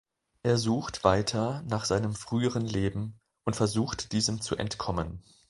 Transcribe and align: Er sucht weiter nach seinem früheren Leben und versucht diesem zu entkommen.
Er 0.41 0.57
sucht 0.57 1.03
weiter 1.03 1.61
nach 1.67 1.85
seinem 1.85 2.15
früheren 2.15 2.65
Leben 2.65 3.19
und 3.43 3.55
versucht 3.55 4.13
diesem 4.13 4.41
zu 4.41 4.55
entkommen. 4.55 5.21